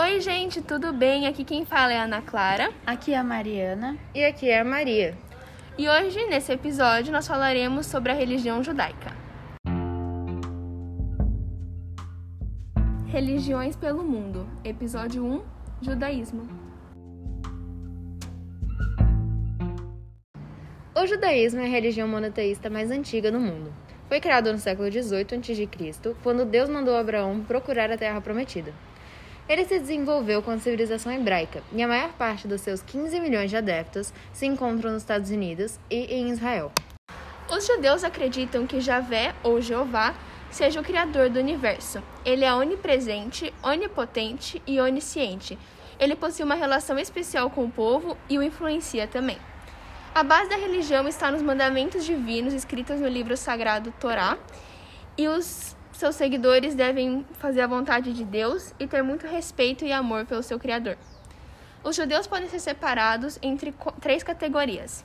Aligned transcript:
Oi, 0.00 0.20
gente, 0.20 0.62
tudo 0.62 0.92
bem? 0.92 1.26
Aqui 1.26 1.42
quem 1.42 1.64
fala 1.64 1.92
é 1.92 1.98
a 1.98 2.04
Ana 2.04 2.22
Clara. 2.22 2.72
Aqui 2.86 3.14
é 3.14 3.18
a 3.18 3.24
Mariana. 3.24 3.98
E 4.14 4.24
aqui 4.24 4.48
é 4.48 4.60
a 4.60 4.64
Maria. 4.64 5.18
E 5.76 5.88
hoje, 5.88 6.24
nesse 6.26 6.52
episódio, 6.52 7.12
nós 7.12 7.26
falaremos 7.26 7.86
sobre 7.86 8.12
a 8.12 8.14
religião 8.14 8.62
judaica. 8.62 9.10
Religiões 13.08 13.74
pelo 13.74 14.04
Mundo, 14.04 14.48
Episódio 14.62 15.24
1 15.24 15.42
Judaísmo. 15.82 16.46
O 20.94 21.06
judaísmo 21.08 21.60
é 21.60 21.64
a 21.64 21.68
religião 21.68 22.06
monoteísta 22.06 22.70
mais 22.70 22.92
antiga 22.92 23.32
do 23.32 23.40
mundo. 23.40 23.74
Foi 24.06 24.20
criado 24.20 24.52
no 24.52 24.60
século 24.60 24.88
XVIII 24.92 25.40
a.C., 25.40 26.14
quando 26.22 26.44
Deus 26.44 26.68
mandou 26.68 26.96
Abraão 26.96 27.40
procurar 27.40 27.90
a 27.90 27.98
terra 27.98 28.20
prometida. 28.20 28.72
Ele 29.48 29.64
se 29.64 29.78
desenvolveu 29.78 30.42
com 30.42 30.50
a 30.50 30.58
civilização 30.58 31.10
hebraica 31.10 31.62
e 31.72 31.82
a 31.82 31.88
maior 31.88 32.12
parte 32.12 32.46
dos 32.46 32.60
seus 32.60 32.82
15 32.82 33.18
milhões 33.18 33.48
de 33.48 33.56
adeptos 33.56 34.12
se 34.30 34.44
encontram 34.44 34.92
nos 34.92 35.02
Estados 35.02 35.30
Unidos 35.30 35.80
e 35.90 36.14
em 36.14 36.28
Israel. 36.28 36.70
Os 37.50 37.66
judeus 37.66 38.04
acreditam 38.04 38.66
que 38.66 38.78
Javé, 38.78 39.34
ou 39.42 39.58
Jeová, 39.58 40.14
seja 40.50 40.80
o 40.80 40.84
Criador 40.84 41.30
do 41.30 41.38
universo. 41.38 42.02
Ele 42.26 42.44
é 42.44 42.52
onipresente, 42.52 43.54
onipotente 43.62 44.62
e 44.66 44.78
onisciente. 44.78 45.58
Ele 45.98 46.14
possui 46.14 46.44
uma 46.44 46.54
relação 46.54 46.98
especial 46.98 47.48
com 47.48 47.64
o 47.64 47.70
povo 47.70 48.18
e 48.28 48.36
o 48.36 48.42
influencia 48.42 49.06
também. 49.06 49.38
A 50.14 50.22
base 50.22 50.50
da 50.50 50.56
religião 50.56 51.08
está 51.08 51.30
nos 51.30 51.40
mandamentos 51.40 52.04
divinos 52.04 52.52
escritos 52.52 53.00
no 53.00 53.08
livro 53.08 53.34
sagrado 53.34 53.94
Torá, 53.98 54.36
e 55.16 55.26
os 55.26 55.74
seus 55.98 56.14
seguidores 56.14 56.76
devem 56.76 57.26
fazer 57.40 57.60
a 57.60 57.66
vontade 57.66 58.12
de 58.12 58.22
Deus 58.22 58.72
e 58.78 58.86
ter 58.86 59.02
muito 59.02 59.26
respeito 59.26 59.84
e 59.84 59.92
amor 59.92 60.24
pelo 60.26 60.44
seu 60.44 60.56
Criador. 60.56 60.96
Os 61.82 61.96
judeus 61.96 62.24
podem 62.24 62.48
ser 62.48 62.60
separados 62.60 63.36
entre 63.42 63.74
três 64.00 64.22
categorias: 64.22 65.04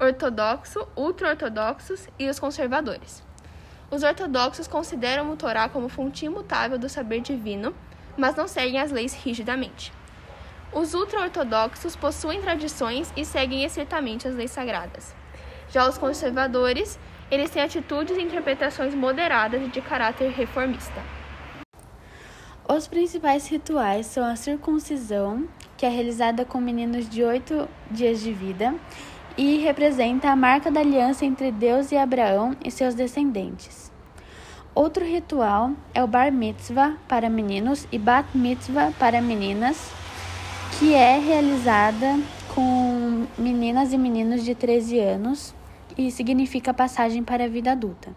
ortodoxo, 0.00 0.86
ultra-ortodoxos 0.96 2.08
e 2.16 2.28
os 2.28 2.38
conservadores. 2.38 3.20
Os 3.90 4.04
ortodoxos 4.04 4.68
consideram 4.68 5.28
o 5.28 5.36
Torá 5.36 5.68
como 5.68 5.88
fonte 5.88 6.26
imutável 6.26 6.78
do 6.78 6.88
saber 6.88 7.20
divino, 7.20 7.74
mas 8.16 8.36
não 8.36 8.46
seguem 8.46 8.80
as 8.80 8.92
leis 8.92 9.14
rigidamente. 9.14 9.92
Os 10.72 10.94
ultra-ortodoxos 10.94 11.96
possuem 11.96 12.40
tradições 12.40 13.12
e 13.16 13.24
seguem 13.24 13.64
estritamente 13.64 14.28
as 14.28 14.36
leis 14.36 14.52
sagradas. 14.52 15.12
Já 15.68 15.88
os 15.88 15.98
conservadores 15.98 16.96
eles 17.30 17.50
têm 17.50 17.62
atitudes 17.62 18.16
e 18.16 18.22
interpretações 18.22 18.94
moderadas 18.94 19.70
de 19.70 19.80
caráter 19.80 20.30
reformista. 20.30 21.02
Os 22.68 22.86
principais 22.86 23.48
rituais 23.48 24.06
são 24.06 24.24
a 24.24 24.36
circuncisão, 24.36 25.48
que 25.76 25.86
é 25.86 25.88
realizada 25.88 26.44
com 26.44 26.60
meninos 26.60 27.08
de 27.08 27.22
oito 27.22 27.68
dias 27.90 28.20
de 28.20 28.32
vida 28.32 28.74
e 29.36 29.58
representa 29.58 30.28
a 30.28 30.36
marca 30.36 30.70
da 30.70 30.80
aliança 30.80 31.24
entre 31.24 31.52
Deus 31.52 31.92
e 31.92 31.96
Abraão 31.96 32.56
e 32.64 32.70
seus 32.70 32.94
descendentes. 32.94 33.90
Outro 34.74 35.04
ritual 35.04 35.72
é 35.94 36.02
o 36.02 36.06
Bar 36.06 36.30
Mitzvah 36.32 36.96
para 37.08 37.30
meninos 37.30 37.86
e 37.90 37.98
Bat 37.98 38.36
Mitzvah 38.36 38.92
para 38.98 39.20
meninas, 39.20 39.90
que 40.78 40.94
é 40.94 41.18
realizada 41.18 42.18
com 42.54 43.26
meninas 43.38 43.92
e 43.92 43.98
meninos 43.98 44.44
de 44.44 44.54
13 44.54 44.98
anos 44.98 45.54
e 45.98 46.12
significa 46.12 46.72
passagem 46.72 47.24
para 47.24 47.44
a 47.44 47.48
vida 47.48 47.72
adulta. 47.72 48.14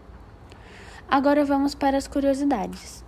Agora 1.10 1.44
vamos 1.44 1.74
para 1.74 1.98
as 1.98 2.06
curiosidades. 2.06 3.04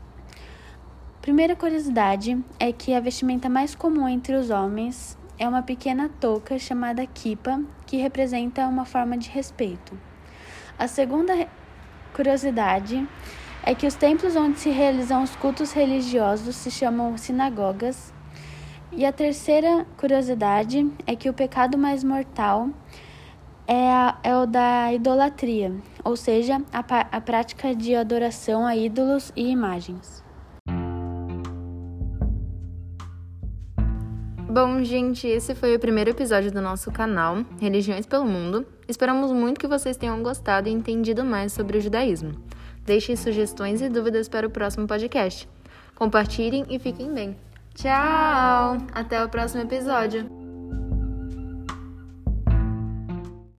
Primeira 1.22 1.54
curiosidade 1.56 2.36
é 2.58 2.72
que 2.72 2.92
a 2.92 3.00
vestimenta 3.00 3.48
mais 3.48 3.74
comum 3.74 4.06
entre 4.08 4.34
os 4.34 4.50
homens 4.50 5.16
é 5.38 5.48
uma 5.48 5.62
pequena 5.62 6.10
touca 6.20 6.58
chamada 6.58 7.06
kipa, 7.06 7.62
que 7.86 7.96
representa 7.96 8.66
uma 8.66 8.84
forma 8.84 9.16
de 9.16 9.30
respeito. 9.30 9.98
A 10.78 10.86
segunda 10.86 11.48
curiosidade 12.12 13.08
é 13.62 13.74
que 13.74 13.86
os 13.86 13.94
templos 13.94 14.36
onde 14.36 14.58
se 14.58 14.70
realizam 14.70 15.22
os 15.22 15.34
cultos 15.36 15.72
religiosos 15.72 16.56
se 16.56 16.70
chamam 16.70 17.16
sinagogas. 17.16 18.12
E 18.92 19.06
a 19.06 19.12
terceira 19.12 19.86
curiosidade 19.96 20.86
é 21.06 21.16
que 21.16 21.30
o 21.30 21.32
pecado 21.32 21.78
mais 21.78 22.04
mortal 22.04 22.68
é, 23.66 23.90
a, 23.90 24.18
é 24.22 24.36
o 24.36 24.46
da 24.46 24.92
idolatria, 24.92 25.72
ou 26.04 26.16
seja, 26.16 26.62
a, 26.72 26.80
a 27.16 27.20
prática 27.20 27.74
de 27.74 27.94
adoração 27.94 28.66
a 28.66 28.76
ídolos 28.76 29.32
e 29.34 29.50
imagens. 29.50 30.22
Bom, 34.54 34.84
gente, 34.84 35.26
esse 35.26 35.52
foi 35.52 35.74
o 35.74 35.80
primeiro 35.80 36.10
episódio 36.10 36.52
do 36.52 36.62
nosso 36.62 36.92
canal 36.92 37.44
Religiões 37.60 38.06
pelo 38.06 38.24
Mundo. 38.24 38.64
Esperamos 38.86 39.32
muito 39.32 39.58
que 39.58 39.66
vocês 39.66 39.96
tenham 39.96 40.22
gostado 40.22 40.68
e 40.68 40.72
entendido 40.72 41.24
mais 41.24 41.52
sobre 41.52 41.78
o 41.78 41.80
judaísmo. 41.80 42.34
Deixem 42.86 43.16
sugestões 43.16 43.82
e 43.82 43.88
dúvidas 43.88 44.28
para 44.28 44.46
o 44.46 44.50
próximo 44.50 44.86
podcast. 44.86 45.48
Compartilhem 45.96 46.66
e 46.68 46.78
fiquem 46.78 47.12
bem. 47.12 47.36
Tchau! 47.74 48.78
Até 48.94 49.24
o 49.24 49.28
próximo 49.28 49.62
episódio! 49.62 50.43